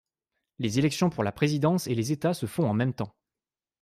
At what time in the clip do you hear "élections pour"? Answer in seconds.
0.79-1.23